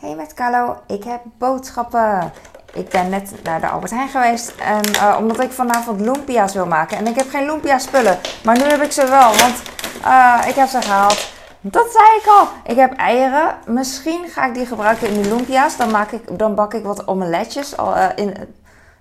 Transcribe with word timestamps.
Hey 0.00 0.14
met 0.14 0.34
Carlo, 0.34 0.76
ik 0.86 1.04
heb 1.04 1.20
boodschappen. 1.38 2.32
Ik 2.72 2.88
ben 2.88 3.08
net 3.08 3.32
naar 3.42 3.60
de 3.60 3.68
Albert 3.68 3.90
Heijn 3.90 4.08
geweest 4.08 4.54
en 4.56 4.90
uh, 4.90 5.16
omdat 5.18 5.40
ik 5.40 5.52
vanavond 5.52 6.00
lumpia's 6.00 6.54
wil 6.54 6.66
maken. 6.66 6.96
En 6.96 7.06
ik 7.06 7.16
heb 7.16 7.30
geen 7.30 7.46
lumpia 7.46 7.78
spullen, 7.78 8.18
maar 8.44 8.58
nu 8.58 8.62
heb 8.62 8.82
ik 8.82 8.92
ze 8.92 9.06
wel, 9.06 9.36
want 9.36 9.62
uh, 10.04 10.44
ik 10.46 10.54
heb 10.54 10.68
ze 10.68 10.82
gehaald. 10.82 11.32
Dat 11.60 11.86
zei 11.92 12.04
ik 12.20 12.26
al. 12.26 12.48
Ik 12.64 12.76
heb 12.76 12.96
eieren. 12.96 13.54
Misschien 13.66 14.28
ga 14.28 14.46
ik 14.46 14.54
die 14.54 14.66
gebruiken 14.66 15.08
in 15.08 15.22
de 15.22 15.28
lumpia's. 15.28 15.76
Dan, 15.76 15.90
maak 15.90 16.10
ik, 16.10 16.38
dan 16.38 16.54
bak 16.54 16.74
ik 16.74 16.84
wat 16.84 17.06
omeletjes 17.06 17.74
uh, 17.80 18.06
in, 18.14 18.54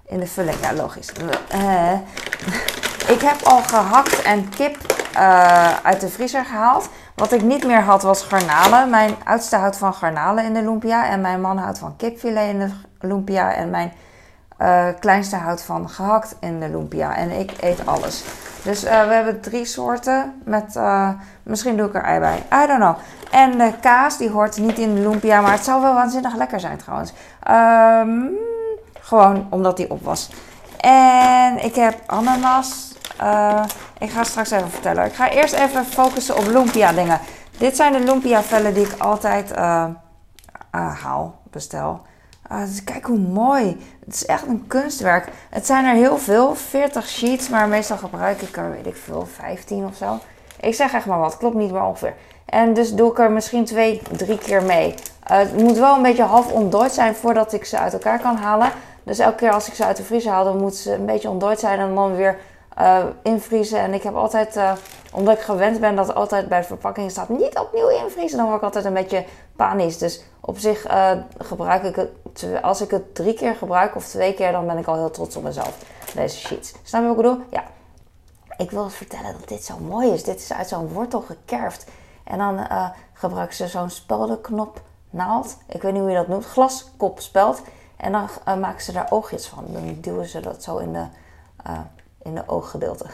in 0.06 0.20
de 0.20 0.28
vulling. 0.28 0.58
Ja, 0.62 0.74
logisch. 0.74 1.12
ik 3.16 3.22
heb 3.22 3.42
al 3.44 3.62
gehakt 3.62 4.22
en 4.22 4.50
kip 4.50 4.78
uit 5.84 6.02
de 6.02 6.10
vriezer 6.10 6.46
gehaald. 6.46 6.90
Wat 7.18 7.32
ik 7.32 7.42
niet 7.42 7.66
meer 7.66 7.82
had 7.82 8.02
was 8.02 8.24
garnalen. 8.24 8.90
Mijn 8.90 9.16
oudste 9.24 9.56
houdt 9.56 9.78
van 9.78 9.94
garnalen 9.94 10.44
in 10.44 10.54
de 10.54 10.62
lumpia. 10.62 11.10
En 11.10 11.22
mijn 11.22 11.42
man 11.42 11.58
houdt 11.58 11.80
van 11.80 11.96
kipfilet 11.96 12.50
in 12.50 12.60
de 12.60 12.70
lumpia. 13.08 13.54
En 13.54 13.70
mijn 13.70 13.92
uh, 14.62 14.86
kleinste 15.00 15.36
houdt 15.36 15.62
van 15.62 15.90
gehakt 15.90 16.36
in 16.40 16.60
de 16.60 16.70
lumpia. 16.70 17.16
En 17.16 17.32
ik 17.32 17.52
eet 17.60 17.86
alles. 17.86 18.24
Dus 18.64 18.84
uh, 18.84 18.90
we 19.08 19.14
hebben 19.14 19.42
drie 19.42 19.66
soorten. 19.66 20.42
Met, 20.44 20.76
uh, 20.76 21.10
misschien 21.44 21.78
doe 21.78 21.88
ik 21.88 21.96
er 21.96 22.04
ei 22.04 22.20
bij. 22.20 22.38
I 22.64 22.68
don't 22.68 22.80
know. 22.80 22.96
En 23.32 23.58
de 23.58 23.74
kaas, 23.82 24.18
die 24.18 24.30
hoort 24.30 24.58
niet 24.58 24.78
in 24.78 24.96
de 24.96 25.02
lumpia. 25.02 25.42
Maar 25.42 25.52
het 25.52 25.64
zou 25.64 25.82
wel 25.82 25.94
waanzinnig 25.94 26.36
lekker 26.36 26.60
zijn 26.60 26.78
trouwens. 26.78 27.14
Um, 27.50 28.38
gewoon 29.00 29.48
omdat 29.50 29.78
die 29.78 29.92
op 29.92 30.04
was. 30.04 30.30
En 30.80 31.64
ik 31.64 31.76
heb 31.76 32.02
ananas. 32.06 32.87
Uh, 33.22 33.64
ik 34.00 34.10
ga 34.10 34.24
straks 34.24 34.52
even 34.52 34.70
vertellen. 34.70 35.06
Ik 35.06 35.14
ga 35.14 35.30
eerst 35.30 35.54
even 35.54 35.86
focussen 35.86 36.38
op 36.38 36.48
lumpia 36.48 36.92
dingen. 36.92 37.20
Dit 37.58 37.76
zijn 37.76 37.92
de 37.92 38.00
lumpia 38.00 38.44
vellen 38.44 38.74
die 38.74 38.86
ik 38.86 38.96
altijd 38.98 39.52
uh, 39.52 39.86
uh, 40.76 41.04
haal, 41.04 41.40
bestel. 41.52 42.02
Dus 42.50 42.84
kijk 42.84 43.06
hoe 43.06 43.18
mooi. 43.18 43.78
Het 44.06 44.14
is 44.14 44.26
echt 44.26 44.48
een 44.48 44.68
kunstwerk. 44.68 45.28
Het 45.50 45.66
zijn 45.66 45.86
er 45.86 45.94
heel 45.94 46.18
veel, 46.18 46.56
40 46.56 47.08
sheets, 47.08 47.50
maar 47.50 47.68
meestal 47.68 47.98
gebruik 47.98 48.42
ik 48.42 48.58
er, 48.58 48.72
weet 48.72 48.86
ik 48.86 48.96
veel, 48.96 49.28
15 49.36 49.86
of 49.86 49.96
zo. 49.96 50.20
Ik 50.60 50.76
zeg 50.76 50.94
echt 50.94 51.06
maar 51.06 51.20
wat, 51.20 51.38
klopt 51.38 51.56
niet, 51.56 51.72
maar 51.72 51.88
ongeveer. 51.88 52.14
En 52.46 52.74
dus 52.74 52.94
doe 52.94 53.12
ik 53.12 53.20
er 53.20 53.32
misschien 53.32 53.66
twee, 53.66 54.02
drie 54.12 54.38
keer 54.38 54.64
mee. 54.64 54.96
het 55.24 55.58
moet 55.58 55.78
wel 55.78 55.96
een 55.96 56.02
beetje 56.02 56.24
half 56.24 56.52
ontdooid 56.52 56.92
zijn 56.92 57.16
voordat 57.16 57.54
ik 57.54 57.66
ze 57.66 57.78
uit 57.78 57.94
elkaar 57.94 58.20
kan 58.20 58.36
halen. 58.36 58.72
Dus 59.04 59.20
elke 59.20 59.36
keer 59.36 59.52
als 59.52 59.68
ik 59.68 59.74
ze 59.74 59.86
uit 59.86 59.98
de 59.98 60.04
vriezer 60.04 60.32
haal, 60.32 60.44
dan 60.44 60.58
moeten 60.58 60.80
ze 60.80 60.94
een 60.94 61.06
beetje 61.06 61.30
ontdooid 61.30 61.60
zijn 61.60 61.80
en 61.80 61.96
dan 61.96 62.16
weer 62.16 62.38
uh, 62.80 63.06
invriezen. 63.22 63.80
En 63.80 63.94
ik 63.94 64.04
heb 64.04 64.16
altijd, 64.16 64.56
uh, 64.56 64.72
omdat 65.12 65.38
ik 65.38 65.44
gewend 65.44 65.80
ben 65.80 65.96
dat 65.96 66.16
altijd 66.16 66.48
bij 66.48 66.64
verpakking 66.64 67.12
staat 67.12 67.30
niet 67.30 67.58
opnieuw 67.58 67.88
invriezen, 67.88 68.38
dan 68.38 68.46
word 68.46 68.58
ik 68.58 68.64
altijd 68.64 68.86
een 68.86 68.94
beetje 68.94 69.26
panisch. 69.56 69.98
Dus 69.98 70.24
op 70.40 70.58
zich 70.58 70.88
uh, 70.88 71.12
gebruik 71.38 71.84
ik 71.84 71.96
het, 71.96 72.62
als 72.62 72.82
ik 72.82 72.92
het 72.92 73.16
drie 73.16 73.34
keer 73.34 73.56
gebruik 73.56 73.96
of 73.96 74.06
twee 74.06 74.34
keer, 74.34 74.52
dan 74.52 74.66
ben 74.66 74.78
ik 74.78 74.88
al 74.88 74.96
heel 74.96 75.12
trots 75.12 75.36
op 75.36 75.44
mezelf. 75.44 75.78
Deze 76.16 76.38
sheets. 76.38 76.74
Snap 76.84 77.02
je 77.02 77.08
wat 77.08 77.18
ik 77.18 77.24
bedoel? 77.24 77.44
Ja. 77.50 77.64
Ik 78.58 78.72
wil 78.72 78.90
vertellen 78.90 79.34
dat 79.40 79.48
dit 79.48 79.64
zo 79.64 79.78
mooi 79.78 80.12
is. 80.12 80.24
Dit 80.24 80.40
is 80.40 80.54
uit 80.54 80.68
zo'n 80.68 80.88
wortel 80.88 81.22
gekerfd. 81.22 81.86
En 82.24 82.38
dan 82.38 82.68
gebruiken 83.14 83.56
ze 83.56 83.68
zo'n 83.68 83.90
speldenknop 83.90 84.82
naald. 85.10 85.58
Ik 85.68 85.82
weet 85.82 85.92
niet 85.92 86.02
hoe 86.02 86.12
je 86.12 86.18
dat 86.18 86.28
noemt. 86.28 86.46
Glaskop 86.46 87.20
speld. 87.20 87.62
En 87.98 88.12
dan 88.12 88.30
maken 88.60 88.82
ze 88.82 88.92
daar 88.92 89.08
oogjes 89.10 89.48
van. 89.48 89.66
Dan 89.68 89.98
duwen 90.02 90.26
ze 90.28 90.40
dat 90.40 90.64
zo 90.64 90.78
in 90.78 90.94
de 90.94 91.06
in 92.28 92.36
de 92.36 92.44
ooggedeelte. 92.46 93.06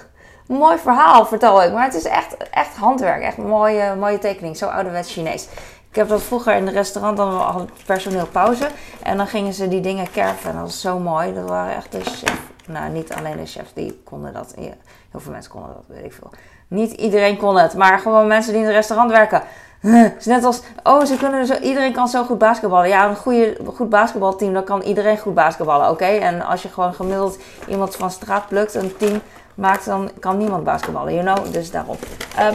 Mooi 0.47 0.77
verhaal, 0.77 1.25
vertel 1.25 1.63
ik. 1.63 1.71
Maar 1.73 1.83
het 1.83 1.93
is 1.93 2.05
echt, 2.05 2.37
echt 2.49 2.75
handwerk. 2.75 3.21
Echt 3.21 3.37
mooie, 3.37 3.95
mooie 3.95 4.19
tekening. 4.19 4.57
Zo 4.57 4.67
ouderwets 4.67 5.13
Chinees. 5.13 5.47
Ik 5.89 5.95
heb 5.95 6.07
dat 6.07 6.21
vroeger 6.21 6.55
in 6.55 6.65
het 6.65 6.75
restaurant, 6.75 7.17
dan 7.17 7.33
had 7.33 7.69
personeel 7.85 8.27
pauze. 8.27 8.67
En 9.03 9.17
dan 9.17 9.27
gingen 9.27 9.53
ze 9.53 9.67
die 9.67 9.81
dingen 9.81 10.11
kerven. 10.11 10.49
En 10.49 10.55
dat 10.55 10.65
was 10.65 10.81
zo 10.81 10.99
mooi. 10.99 11.33
Dat 11.33 11.49
waren 11.49 11.75
echt 11.75 11.91
de 11.91 11.99
chef. 11.99 12.41
Nou, 12.67 12.91
niet 12.91 13.13
alleen 13.13 13.37
de 13.37 13.45
chefs 13.45 13.73
die 13.73 14.01
konden 14.03 14.33
dat. 14.33 14.53
Heel 14.55 15.19
veel 15.19 15.31
mensen 15.31 15.51
konden 15.51 15.73
dat, 15.73 15.83
weet 15.87 16.05
ik 16.05 16.13
veel. 16.13 16.29
Niet 16.67 16.91
iedereen 16.91 17.37
kon 17.37 17.57
het. 17.57 17.73
Maar 17.73 17.99
gewoon 17.99 18.27
mensen 18.27 18.51
die 18.51 18.61
in 18.61 18.67
het 18.67 18.75
restaurant 18.75 19.11
werken. 19.11 19.41
Het 19.91 20.15
is 20.19 20.25
net 20.25 20.43
als, 20.43 20.61
oh, 20.83 21.05
ze 21.05 21.17
kunnen 21.17 21.45
zo, 21.45 21.53
iedereen 21.53 21.93
kan 21.93 22.07
zo 22.07 22.23
goed 22.23 22.37
basketballen. 22.37 22.87
Ja, 22.87 23.09
een 23.09 23.15
goede, 23.15 23.57
goed 23.75 23.89
basketbalteam, 23.89 24.53
dan 24.53 24.63
kan 24.63 24.81
iedereen 24.81 25.17
goed 25.17 25.33
basketballen, 25.33 25.89
oké? 25.89 26.05
En 26.05 26.41
als 26.41 26.61
je 26.61 26.69
gewoon 26.69 26.93
gemiddeld 26.93 27.37
iemand 27.67 27.95
van 27.95 28.11
straat 28.11 28.47
plukt, 28.47 28.73
een 28.73 28.97
team 28.97 29.21
maakt, 29.55 29.85
dan 29.85 30.11
kan 30.19 30.37
niemand 30.37 30.63
basketballen, 30.63 31.13
you 31.13 31.25
know? 31.25 31.53
Dus 31.53 31.71
daarom. 31.71 31.97
Uh, 32.39 32.47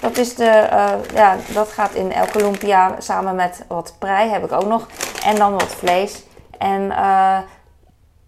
dat, 0.00 0.16
is 0.16 0.34
de, 0.34 0.68
uh, 0.72 0.90
ja, 1.14 1.36
dat 1.54 1.68
gaat 1.68 1.94
in 1.94 2.12
elke 2.12 2.38
lumpia 2.38 2.94
samen 2.98 3.34
met 3.34 3.64
wat 3.68 3.94
prei, 3.98 4.30
heb 4.30 4.44
ik 4.44 4.52
ook 4.52 4.66
nog. 4.66 4.86
En 5.24 5.36
dan 5.36 5.52
wat 5.52 5.74
vlees. 5.78 6.22
En, 6.58 6.82
uh, 6.82 7.38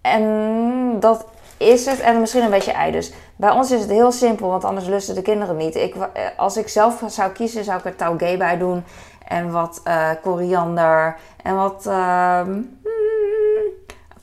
en 0.00 1.00
dat 1.00 1.26
is 1.56 1.86
het. 1.86 2.00
En 2.00 2.20
misschien 2.20 2.42
een 2.42 2.50
beetje 2.50 2.72
ei 2.72 2.92
dus. 2.92 3.12
Bij 3.36 3.50
ons 3.50 3.70
is 3.70 3.80
het 3.80 3.90
heel 3.90 4.12
simpel, 4.12 4.48
want 4.48 4.64
anders 4.64 4.86
lusten 4.86 5.14
de 5.14 5.22
kinderen 5.22 5.56
niet. 5.56 5.74
Ik, 5.74 5.94
eh, 5.94 6.24
als 6.36 6.56
ik 6.56 6.68
zelf 6.68 7.02
zou 7.06 7.30
kiezen, 7.30 7.64
zou 7.64 7.78
ik 7.78 7.84
er 7.84 7.96
taugé 7.96 8.36
bij 8.36 8.58
doen. 8.58 8.84
En 9.28 9.50
wat 9.50 9.80
uh, 9.84 10.10
koriander. 10.22 11.16
En 11.42 11.56
wat 11.56 11.84
uh, 11.86 12.40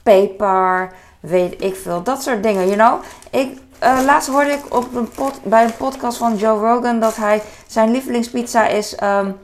peper. 0.04 0.92
Weet 1.20 1.64
ik 1.64 1.76
veel. 1.76 2.04
Dat 2.04 2.24
soort 2.24 2.44
dingen, 2.44 2.68
you 2.68 2.76
know. 2.76 3.02
Ik, 3.42 3.60
uh, 3.84 4.00
laatst 4.06 4.30
hoorde 4.30 4.52
ik 4.52 4.76
op 4.76 4.96
een 4.96 5.10
bij 5.44 5.64
een 5.64 5.78
podcast 5.78 6.18
van 6.18 6.36
Joe 6.36 6.60
Rogan 6.60 7.00
dat 7.00 7.16
hij 7.16 7.42
zijn 7.68 7.92
lievelingspizza 7.92 8.68
is... 8.68 8.98
Um, 9.04 9.38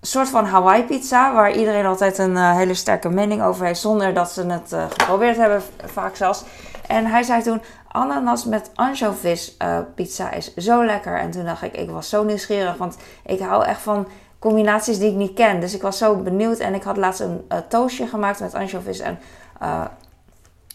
een 0.00 0.08
soort 0.08 0.28
van 0.28 0.44
Hawaii 0.44 0.82
pizza, 0.82 1.34
waar 1.34 1.52
iedereen 1.52 1.86
altijd 1.86 2.18
een 2.18 2.36
hele 2.36 2.74
sterke 2.74 3.08
mening 3.08 3.42
over 3.42 3.66
heeft, 3.66 3.80
zonder 3.80 4.14
dat 4.14 4.30
ze 4.30 4.46
het 4.46 4.72
uh, 4.72 4.84
geprobeerd 4.88 5.36
hebben, 5.36 5.62
vaak 5.84 6.16
zelfs. 6.16 6.44
En 6.92 7.06
hij 7.06 7.22
zei 7.22 7.42
toen, 7.42 7.62
ananas 7.88 8.44
met 8.44 8.70
anchovis 8.74 9.56
uh, 9.62 9.78
pizza 9.94 10.30
is 10.30 10.54
zo 10.54 10.84
lekker. 10.84 11.18
En 11.18 11.30
toen 11.30 11.44
dacht 11.44 11.62
ik, 11.62 11.76
ik 11.76 11.90
was 11.90 12.08
zo 12.08 12.24
nieuwsgierig, 12.24 12.76
want 12.76 12.96
ik 13.24 13.40
hou 13.40 13.64
echt 13.64 13.80
van 13.80 14.08
combinaties 14.38 14.98
die 14.98 15.10
ik 15.10 15.16
niet 15.16 15.34
ken. 15.34 15.60
Dus 15.60 15.74
ik 15.74 15.82
was 15.82 15.98
zo 15.98 16.16
benieuwd 16.16 16.58
en 16.58 16.74
ik 16.74 16.82
had 16.82 16.96
laatst 16.96 17.20
een 17.20 17.46
uh, 17.48 17.58
toastje 17.68 18.06
gemaakt 18.06 18.40
met 18.40 18.54
anchovis 18.54 18.98
en 18.98 19.18
uh, 19.62 19.84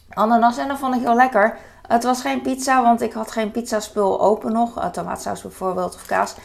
ananas. 0.09 0.57
En 0.57 0.67
dat 0.67 0.77
vond 0.77 0.95
ik 0.95 1.01
heel 1.01 1.15
lekker. 1.15 1.57
Het 1.87 2.03
was 2.03 2.21
geen 2.21 2.41
pizza, 2.41 2.81
want 2.81 3.01
ik 3.01 3.13
had 3.13 3.31
geen 3.31 3.51
pizzaspul 3.51 4.21
open 4.21 4.51
nog. 4.51 4.89
tomaatsaus 4.91 5.41
bijvoorbeeld 5.41 5.95
of 5.95 6.05
kaas. 6.05 6.35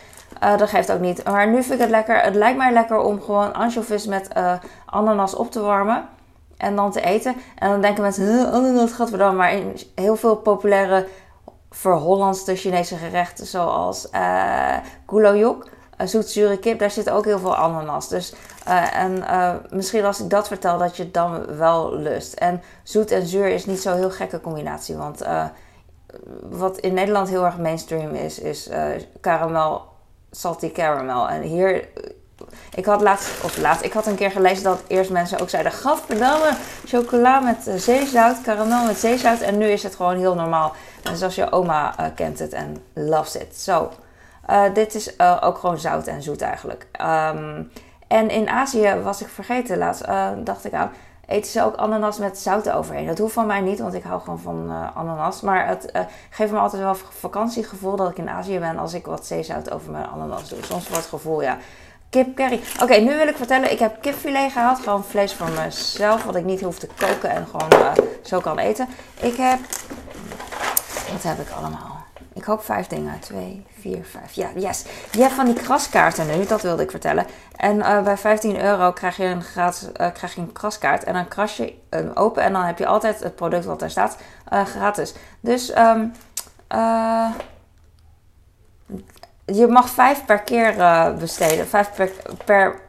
dat 0.40 0.68
geeft 0.68 0.92
ook 0.92 1.00
niet. 1.00 1.24
Maar 1.24 1.48
nu 1.48 1.62
vind 1.62 1.74
ik 1.74 1.80
het 1.80 1.90
lekker. 1.90 2.20
Het 2.20 2.34
lijkt 2.34 2.58
mij 2.58 2.72
lekker 2.72 2.98
om 2.98 3.20
gewoon 3.20 3.54
anchovis 3.54 4.06
met 4.06 4.28
ananas 4.86 5.34
op 5.34 5.50
te 5.50 5.60
warmen 5.60 6.08
en 6.62 6.76
dan 6.76 6.90
te 6.90 7.00
eten. 7.00 7.34
En 7.58 7.70
dan 7.70 7.80
denken 7.80 8.02
mensen, 8.02 8.26
huh, 8.26 8.52
ananas 8.52 8.92
gaat 8.92 9.18
dan. 9.18 9.36
Maar 9.36 9.52
in 9.52 9.76
heel 9.94 10.16
veel 10.16 10.36
populaire 10.36 11.06
verhollandste 11.70 12.54
Chinese 12.54 12.96
gerechten, 12.96 13.46
zoals 13.46 14.08
uh, 14.14 14.76
gulojok, 15.06 15.68
uh, 16.00 16.06
zoetzure 16.06 16.58
kip, 16.58 16.78
daar 16.78 16.90
zit 16.90 17.10
ook 17.10 17.24
heel 17.24 17.38
veel 17.38 17.56
ananas. 17.56 18.08
Dus, 18.08 18.34
uh, 18.68 18.96
en 18.96 19.24
misschien 19.70 20.04
als 20.04 20.20
ik 20.20 20.30
dat 20.30 20.48
vertel, 20.48 20.78
dat 20.78 20.96
je 20.96 21.02
het 21.02 21.14
dan 21.14 21.56
wel 21.56 21.96
lust. 21.96 22.32
En 22.32 22.62
zoet 22.82 23.10
en 23.10 23.26
zuur 23.26 23.46
is 23.46 23.66
niet 23.66 23.80
zo'n 23.80 23.96
heel 23.96 24.10
gekke 24.10 24.40
combinatie, 24.40 24.96
want 24.96 25.22
wat 26.50 26.78
in 26.78 26.94
Nederland 26.94 27.28
heel 27.28 27.44
erg 27.44 27.58
mainstream 27.58 28.14
is, 28.14 28.38
is 28.38 28.70
caramel, 29.20 29.82
salty 30.30 30.72
caramel. 30.72 31.28
En 31.28 31.42
hier 31.42 31.88
ik 32.74 32.84
had 32.84 33.00
laatst, 33.00 33.44
of 33.44 33.56
laatst, 33.56 33.84
ik 33.84 33.92
had 33.92 34.06
een 34.06 34.14
keer 34.14 34.30
gelezen 34.30 34.64
dat 34.64 34.82
eerst 34.86 35.10
mensen 35.10 35.40
ook 35.40 35.48
zeiden: 35.48 35.72
Gadverdamme, 35.72 36.50
chocola 36.86 37.40
met 37.40 37.68
uh, 37.68 37.74
zeezout, 37.74 38.40
karamel 38.42 38.84
met 38.86 38.98
zeezout. 38.98 39.40
En 39.40 39.58
nu 39.58 39.66
is 39.66 39.82
het 39.82 39.94
gewoon 39.94 40.16
heel 40.16 40.34
normaal. 40.34 40.72
En 41.02 41.16
zoals 41.16 41.34
je 41.34 41.52
oma 41.52 41.94
uh, 42.00 42.06
kent 42.14 42.38
het 42.38 42.52
en 42.52 42.76
loves 42.94 43.36
it. 43.36 43.56
Zo, 43.56 43.90
uh, 44.50 44.62
dit 44.74 44.94
is 44.94 45.20
ook 45.40 45.58
gewoon 45.58 45.78
zout 45.78 46.06
en 46.06 46.22
zoet 46.22 46.42
eigenlijk. 46.42 46.86
Um, 47.00 47.72
en 48.08 48.30
in 48.30 48.48
Azië 48.48 48.94
was 49.02 49.20
ik 49.20 49.28
vergeten 49.28 49.78
laatst, 49.78 50.04
dacht 50.44 50.64
ik 50.64 50.72
aan, 50.72 50.90
eten 51.26 51.50
ze 51.50 51.64
ook 51.64 51.76
ananas 51.76 52.18
met 52.18 52.38
zout 52.38 52.70
overheen. 52.70 53.06
Dat 53.06 53.18
hoeft 53.18 53.32
van 53.32 53.46
mij 53.46 53.60
niet, 53.60 53.78
want 53.78 53.94
ik 53.94 54.02
hou 54.02 54.20
gewoon 54.20 54.38
van 54.38 54.70
ananas. 54.94 55.40
Maar 55.40 55.68
het 55.68 55.92
geeft 56.30 56.52
me 56.52 56.58
altijd 56.58 56.82
wel 56.82 56.94
vakantiegevoel 56.94 57.96
dat 57.96 58.10
ik 58.10 58.18
in 58.18 58.28
Azië 58.28 58.58
ben 58.58 58.78
als 58.78 58.94
ik 58.94 59.06
wat 59.06 59.26
zeezout 59.26 59.70
over 59.70 59.90
mijn 59.90 60.06
ananas 60.06 60.48
doe. 60.48 60.64
Soms 60.64 60.88
wordt 60.88 61.02
het 61.02 61.12
gevoel, 61.12 61.42
ja 61.42 61.56
Kip. 62.12 62.40
Oké, 62.82 62.94
nu 62.94 63.16
wil 63.16 63.28
ik 63.28 63.36
vertellen. 63.36 63.72
Ik 63.72 63.78
heb 63.78 63.96
kipfilet 64.00 64.52
gehaald. 64.52 64.78
Gewoon 64.78 65.04
vlees 65.04 65.32
van 65.32 65.48
mezelf. 65.54 66.24
Wat 66.24 66.36
ik 66.36 66.44
niet 66.44 66.60
hoef 66.60 66.78
te 66.78 66.86
koken 66.86 67.30
en 67.30 67.46
gewoon 67.46 67.68
uh, 67.72 67.92
zo 68.22 68.40
kan 68.40 68.58
eten. 68.58 68.88
Ik 69.20 69.36
heb... 69.36 69.58
Wat 71.12 71.22
heb 71.22 71.38
ik 71.38 71.50
allemaal? 71.50 72.04
Ik 72.32 72.44
hoop 72.44 72.64
vijf 72.64 72.86
dingen. 72.86 73.20
Twee, 73.20 73.66
vier, 73.80 74.04
vijf. 74.04 74.32
Ja, 74.32 74.48
yes. 74.56 74.84
Je 75.10 75.20
hebt 75.20 75.32
van 75.32 75.44
die 75.44 75.54
kraskaarten 75.54 76.26
nu. 76.26 76.46
Dat 76.46 76.62
wilde 76.62 76.82
ik 76.82 76.90
vertellen. 76.90 77.26
En 77.56 77.76
uh, 77.76 78.02
bij 78.02 78.16
15 78.16 78.60
euro 78.60 78.92
krijg 78.92 79.16
je 79.16 79.24
een, 79.24 79.42
gratis, 79.42 79.82
uh, 79.82 79.90
krijg 80.12 80.34
je 80.34 80.40
een 80.40 80.52
kraskaart. 80.52 81.04
En 81.04 81.14
dan 81.14 81.28
kras 81.28 81.56
je 81.56 81.74
hem 81.90 82.10
open. 82.14 82.42
En 82.42 82.52
dan 82.52 82.62
heb 82.62 82.78
je 82.78 82.86
altijd 82.86 83.20
het 83.20 83.34
product 83.34 83.64
wat 83.64 83.80
daar 83.80 83.90
staat 83.90 84.16
gratis. 84.64 85.14
Dus... 85.40 85.76
Um, 85.76 86.12
je 89.46 89.66
mag 89.66 89.88
vijf 89.88 90.24
per 90.24 90.40
keer 90.40 90.76
uh, 90.76 91.14
besteden. 91.14 91.68
Vijf 91.68 91.90
per, 91.94 92.10
per 92.44 92.80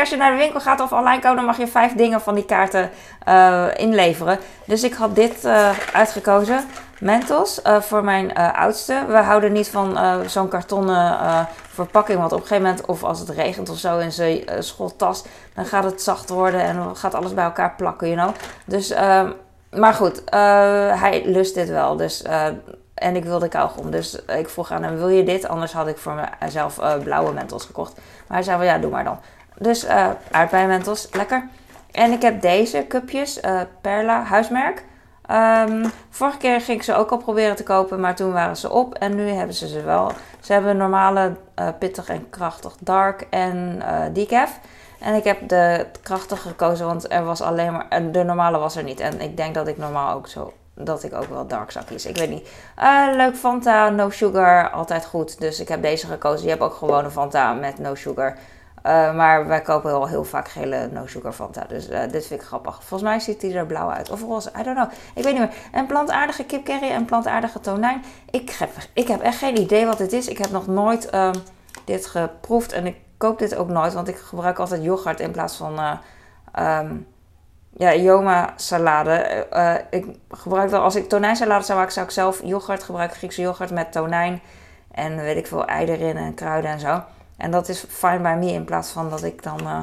als 0.00 0.10
je 0.10 0.16
naar 0.16 0.30
de 0.30 0.36
winkel 0.36 0.60
gaat 0.60 0.80
of 0.80 0.92
online 0.92 1.22
komt, 1.22 1.36
dan 1.36 1.44
mag 1.44 1.58
je 1.58 1.66
vijf 1.66 1.94
dingen 1.94 2.20
van 2.20 2.34
die 2.34 2.44
kaarten 2.44 2.90
uh, 3.28 3.66
inleveren. 3.76 4.38
Dus 4.64 4.82
ik 4.82 4.94
had 4.94 5.14
dit 5.14 5.44
uh, 5.44 5.70
uitgekozen. 5.92 6.64
Mentos 7.00 7.60
voor 7.80 8.04
mijn 8.04 8.34
oudste. 8.34 9.04
We 9.08 9.16
houden 9.16 9.52
niet 9.52 9.68
van 9.68 9.98
zo'n 10.26 10.48
kartonnen 10.48 11.18
verpakking. 11.68 12.18
Want 12.18 12.32
op 12.32 12.40
een 12.40 12.46
gegeven 12.46 12.68
moment, 12.68 12.86
of 12.86 13.04
als 13.04 13.18
het 13.18 13.28
regent 13.28 13.68
of 13.68 13.78
zo 13.78 13.98
in 13.98 14.12
zijn 14.12 14.44
schooltas, 14.58 15.24
dan 15.54 15.64
gaat 15.64 15.84
het 15.84 16.02
zacht 16.02 16.28
worden 16.28 16.60
en 16.60 16.76
dan 16.76 16.96
gaat 16.96 17.14
alles 17.14 17.34
bij 17.34 17.44
elkaar 17.44 17.74
plakken, 17.76 18.08
you 18.08 18.20
know. 18.20 18.34
Dus, 18.64 18.90
ehm, 18.90 19.30
maar 19.70 19.94
goed, 19.94 20.22
hij 21.00 21.22
lust 21.24 21.54
dit 21.54 21.68
wel. 21.68 21.96
Dus 21.96 22.22
en 22.98 23.16
ik 23.16 23.24
wilde 23.24 23.48
kauwgom. 23.48 23.90
Dus 23.90 24.24
ik 24.24 24.48
vroeg 24.48 24.70
aan 24.70 24.82
hem, 24.82 24.96
wil 24.96 25.08
je 25.08 25.24
dit? 25.24 25.48
Anders 25.48 25.72
had 25.72 25.86
ik 25.86 25.98
voor 25.98 26.28
mezelf 26.40 26.78
uh, 26.78 26.98
blauwe 26.98 27.32
mentos 27.32 27.64
gekocht. 27.64 27.94
Maar 27.96 28.36
hij 28.36 28.42
zei 28.42 28.64
ja, 28.64 28.78
doe 28.78 28.90
maar 28.90 29.04
dan. 29.04 29.18
Dus 29.58 29.84
uh, 29.84 30.04
eh, 30.04 30.10
aardbeienmentos, 30.30 31.08
lekker. 31.12 31.48
En 31.90 32.12
ik 32.12 32.22
heb 32.22 32.40
deze 32.40 32.84
cupjes, 32.88 33.42
uh, 33.42 33.60
Perla, 33.80 34.22
huismerk. 34.22 34.84
Um, 35.30 35.90
vorige 36.10 36.38
keer 36.38 36.60
ging 36.60 36.78
ik 36.78 36.84
ze 36.84 36.94
ook 36.94 37.10
al 37.10 37.16
proberen 37.16 37.56
te 37.56 37.62
kopen, 37.62 38.00
maar 38.00 38.16
toen 38.16 38.32
waren 38.32 38.56
ze 38.56 38.70
op. 38.70 38.94
En 38.94 39.14
nu 39.14 39.28
hebben 39.28 39.54
ze 39.54 39.68
ze 39.68 39.82
wel. 39.82 40.12
Ze 40.40 40.52
hebben 40.52 40.76
normale, 40.76 41.36
pittig 41.78 42.08
en 42.08 42.30
krachtig 42.30 42.76
dark 42.80 43.26
en 43.30 43.82
decaf. 44.12 44.60
En 44.98 45.14
ik 45.14 45.24
heb 45.24 45.48
de 45.48 45.86
krachtige 46.02 46.48
gekozen, 46.48 46.86
want 46.86 47.12
er 47.12 47.24
was 47.24 47.40
alleen 47.40 47.72
maar... 47.72 48.12
De 48.12 48.22
normale 48.22 48.58
was 48.58 48.76
er 48.76 48.82
niet. 48.82 49.00
En 49.00 49.20
ik 49.20 49.36
denk 49.36 49.54
dat 49.54 49.68
ik 49.68 49.78
normaal 49.78 50.14
ook 50.14 50.28
zo 50.28 50.52
dat 50.80 51.02
ik 51.02 51.14
ook 51.14 51.28
wel 51.28 51.46
dark 51.46 51.70
zou 51.70 51.84
kiezen. 51.84 52.10
Ik 52.10 52.16
weet 52.16 52.30
niet. 52.30 52.48
Uh, 52.78 53.06
leuk 53.12 53.36
Fanta, 53.36 53.88
no 53.88 54.10
sugar, 54.10 54.70
altijd 54.70 55.06
goed. 55.06 55.40
Dus 55.40 55.60
ik 55.60 55.68
heb 55.68 55.82
deze 55.82 56.06
gekozen. 56.06 56.44
Je 56.44 56.50
hebt 56.50 56.62
ook 56.62 56.74
gewoon 56.74 57.04
een 57.04 57.10
Fanta 57.10 57.52
met 57.52 57.78
no 57.78 57.94
sugar. 57.94 58.36
Uh, 58.86 59.14
maar 59.14 59.46
wij 59.46 59.62
kopen 59.62 59.90
wel 59.90 60.08
heel 60.08 60.24
vaak 60.24 60.48
gele 60.48 60.88
no 60.92 61.06
sugar 61.06 61.32
Fanta. 61.32 61.64
Dus 61.68 61.90
uh, 61.90 62.00
dit 62.00 62.26
vind 62.26 62.40
ik 62.40 62.46
grappig. 62.46 62.74
Volgens 62.74 63.10
mij 63.10 63.20
ziet 63.20 63.42
hij 63.42 63.54
er 63.54 63.66
blauw 63.66 63.90
uit. 63.90 64.10
Of 64.10 64.22
roze, 64.22 64.50
I 64.58 64.62
don't 64.62 64.76
know. 64.76 64.90
Ik 65.14 65.22
weet 65.22 65.32
niet 65.32 65.42
meer. 65.42 65.54
En 65.72 65.86
plantaardige 65.86 66.44
kipcurry 66.44 66.90
en 66.90 67.04
plantaardige 67.04 67.60
tonijn. 67.60 68.04
Ik 68.30 68.50
heb, 68.50 68.70
ik 68.92 69.08
heb 69.08 69.20
echt 69.20 69.38
geen 69.38 69.58
idee 69.58 69.86
wat 69.86 69.98
dit 69.98 70.12
is. 70.12 70.28
Ik 70.28 70.38
heb 70.38 70.50
nog 70.50 70.66
nooit 70.66 71.08
uh, 71.14 71.30
dit 71.84 72.06
geproefd. 72.06 72.72
En 72.72 72.86
ik 72.86 72.96
koop 73.16 73.38
dit 73.38 73.56
ook 73.56 73.68
nooit. 73.68 73.94
Want 73.94 74.08
ik 74.08 74.16
gebruik 74.16 74.58
altijd 74.58 74.82
yoghurt 74.82 75.20
in 75.20 75.30
plaats 75.30 75.56
van... 75.56 75.98
Um, 76.58 77.06
ja, 77.78 77.94
Yoma 77.94 78.52
salade. 78.56 79.46
Uh, 79.52 79.74
ik 79.90 80.06
gebruik 80.30 80.70
dan, 80.70 80.82
als 80.82 80.94
ik 80.94 81.08
tonijnsalade 81.08 81.64
zou 81.64 81.78
maken, 81.78 81.92
zou 81.92 82.06
ik 82.06 82.12
zelf 82.12 82.40
yoghurt 82.44 82.82
gebruiken. 82.82 83.16
Griekse 83.16 83.40
yoghurt 83.40 83.70
met 83.70 83.92
tonijn. 83.92 84.40
En 84.90 85.16
weet 85.16 85.36
ik 85.36 85.46
veel, 85.46 85.66
ei 85.66 85.86
erin 85.86 86.16
en 86.16 86.34
kruiden 86.34 86.70
en 86.70 86.80
zo. 86.80 87.02
En 87.36 87.50
dat 87.50 87.68
is 87.68 87.84
fine 87.88 88.18
by 88.18 88.36
me 88.38 88.52
in 88.52 88.64
plaats 88.64 88.90
van 88.90 89.10
dat 89.10 89.22
ik 89.22 89.42
dan 89.42 89.60
uh, 89.62 89.80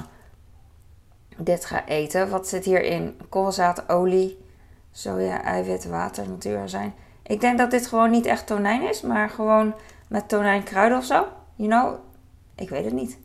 dit 1.37 1.65
ga 1.65 1.85
eten. 1.85 2.29
Wat 2.29 2.47
zit 2.47 2.65
hierin? 2.65 3.21
Koolzaad, 3.29 3.89
olie, 3.89 4.45
soja, 4.91 5.43
eiwit, 5.43 5.85
water, 5.85 6.29
natuurazijn. 6.29 6.93
Ik 7.23 7.41
denk 7.41 7.57
dat 7.57 7.71
dit 7.71 7.87
gewoon 7.87 8.11
niet 8.11 8.25
echt 8.25 8.47
tonijn 8.47 8.89
is, 8.89 9.01
maar 9.01 9.29
gewoon 9.29 9.73
met 10.07 10.29
tonijn 10.29 10.63
kruiden 10.63 10.97
of 10.97 11.05
zo. 11.05 11.27
You 11.55 11.69
know? 11.69 11.95
Ik 12.55 12.69
weet 12.69 12.85
het 12.85 12.93
niet. 12.93 13.17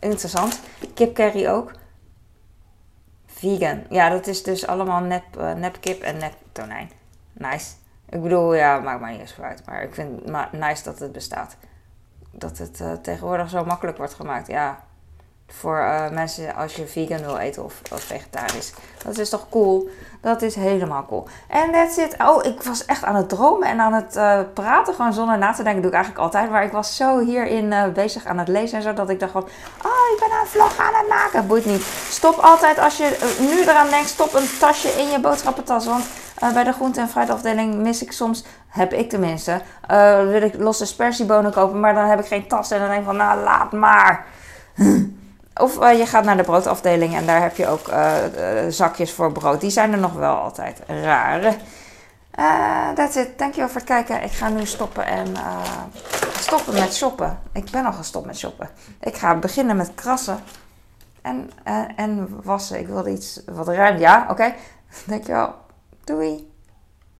Interessant. 0.00 0.60
Kipcurry 0.94 1.48
ook. 1.48 1.72
Vegan. 3.42 3.82
Ja, 3.90 4.08
dat 4.08 4.26
is 4.26 4.42
dus 4.42 4.66
allemaal 4.66 5.00
nep, 5.00 5.24
uh, 5.38 5.52
nep 5.52 5.76
kip 5.80 6.02
en 6.02 6.18
nep 6.18 6.34
tonijn. 6.52 6.90
Nice. 7.32 7.72
Ik 8.08 8.22
bedoel, 8.22 8.54
ja, 8.54 8.78
maakt 8.78 9.00
mij 9.00 9.10
niet 9.10 9.20
eens 9.20 9.40
uit. 9.40 9.62
Maar 9.66 9.82
ik 9.82 9.94
vind 9.94 10.20
het 10.24 10.52
nice 10.52 10.84
dat 10.84 10.98
het 10.98 11.12
bestaat. 11.12 11.56
Dat 12.30 12.58
het 12.58 12.80
uh, 12.80 12.92
tegenwoordig 12.92 13.48
zo 13.48 13.64
makkelijk 13.64 13.96
wordt 13.96 14.14
gemaakt. 14.14 14.46
Ja, 14.46 14.84
voor 15.58 15.78
uh, 15.78 16.10
mensen 16.10 16.54
als 16.54 16.76
je 16.76 16.86
vegan 16.86 17.20
wil 17.20 17.36
eten 17.36 17.64
of, 17.64 17.80
of, 17.92 18.02
vegetarisch. 18.02 18.72
Dat 19.04 19.18
is 19.18 19.28
toch 19.28 19.48
cool? 19.50 19.88
Dat 20.20 20.42
is 20.42 20.54
helemaal 20.54 21.06
cool. 21.06 21.26
En 21.48 21.72
that's 21.72 21.96
it. 21.96 22.16
Oh, 22.18 22.44
ik 22.44 22.62
was 22.62 22.84
echt 22.84 23.04
aan 23.04 23.14
het 23.14 23.28
dromen 23.28 23.68
en 23.68 23.80
aan 23.80 23.92
het 23.92 24.16
uh, 24.16 24.40
praten. 24.54 24.94
Gewoon 24.94 25.12
zonder 25.12 25.38
na 25.38 25.52
te 25.52 25.62
denken. 25.62 25.82
doe 25.82 25.90
ik 25.90 25.96
eigenlijk 25.96 26.24
altijd. 26.24 26.50
Maar 26.50 26.64
ik 26.64 26.72
was 26.72 26.96
zo 26.96 27.18
hierin 27.18 27.64
uh, 27.64 27.88
bezig 27.88 28.24
aan 28.24 28.38
het 28.38 28.48
lezen 28.48 28.76
en 28.76 28.82
zo. 28.82 28.92
Dat 28.92 29.10
ik 29.10 29.20
dacht 29.20 29.32
van, 29.32 29.42
oh, 29.84 30.14
ik 30.14 30.18
ben 30.18 30.38
een 30.40 30.46
vlog 30.46 30.78
aan 30.78 30.94
het 30.94 31.08
maken. 31.08 31.46
Boeit 31.46 31.64
niet. 31.64 31.82
Stop 32.08 32.38
altijd 32.38 32.78
als 32.78 32.96
je 32.96 33.36
nu 33.40 33.62
eraan 33.62 33.88
denkt. 33.88 34.08
Stop 34.08 34.34
een 34.34 34.58
tasje 34.58 34.88
in 34.88 35.10
je 35.10 35.20
boodschappentas. 35.20 35.86
Want 35.86 36.04
bij 36.52 36.64
de 36.64 36.72
groente- 36.72 37.00
en 37.00 37.08
fruitafdeling 37.08 37.74
mis 37.74 38.02
ik 38.02 38.12
soms, 38.12 38.44
heb 38.68 38.92
ik 38.92 39.10
tenminste, 39.10 39.60
wil 40.26 40.42
ik 40.42 40.54
losse 40.58 40.86
spersiebonen 40.86 41.52
kopen. 41.52 41.80
Maar 41.80 41.94
dan 41.94 42.04
heb 42.04 42.20
ik 42.20 42.26
geen 42.26 42.48
tas. 42.48 42.70
En 42.70 42.78
dan 42.78 42.88
denk 42.88 43.00
ik 43.00 43.06
van, 43.06 43.16
nou, 43.16 43.40
laat 43.40 43.72
maar. 43.72 44.24
Of 45.54 45.80
uh, 45.80 45.98
je 45.98 46.06
gaat 46.06 46.24
naar 46.24 46.36
de 46.36 46.42
broodafdeling 46.42 47.14
en 47.14 47.26
daar 47.26 47.42
heb 47.42 47.56
je 47.56 47.66
ook 47.66 47.88
uh, 47.88 48.14
zakjes 48.68 49.12
voor 49.12 49.32
brood. 49.32 49.60
Die 49.60 49.70
zijn 49.70 49.92
er 49.92 49.98
nog 49.98 50.12
wel 50.12 50.34
altijd. 50.34 50.80
Rare. 50.86 51.56
that's 52.94 53.16
it. 53.16 53.38
Dankjewel 53.38 53.68
voor 53.68 53.80
het 53.80 53.88
kijken. 53.88 54.22
Ik 54.22 54.32
ga 54.32 54.48
nu 54.48 54.66
stoppen 54.66 55.06
en 55.06 55.34
stoppen 56.38 56.74
met 56.74 56.94
shoppen. 56.94 57.38
Ik 57.52 57.70
ben 57.70 57.84
al 57.84 57.92
gestopt 57.92 58.26
met 58.26 58.38
shoppen. 58.38 58.68
Ik 59.00 59.16
ga 59.16 59.34
beginnen 59.34 59.76
met 59.76 59.92
krassen. 59.94 60.40
En, 61.22 61.50
en 61.96 62.40
wassen. 62.42 62.78
Ik 62.78 62.86
wilde 62.86 63.10
iets 63.10 63.40
wat 63.46 63.68
ruim. 63.68 63.98
Ja, 63.98 64.26
oké. 64.30 64.54
Dankjewel. 65.06 65.54
Doei. 66.04 66.51